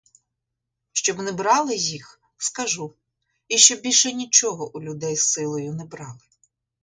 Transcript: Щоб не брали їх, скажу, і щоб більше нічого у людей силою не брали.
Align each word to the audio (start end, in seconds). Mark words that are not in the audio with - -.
Щоб 0.93 1.19
не 1.19 1.31
брали 1.31 1.75
їх, 1.75 2.19
скажу, 2.37 2.93
і 3.47 3.57
щоб 3.57 3.79
більше 3.81 4.13
нічого 4.13 4.75
у 4.77 4.81
людей 4.81 5.17
силою 5.17 5.73
не 5.73 5.85
брали. 5.85 6.19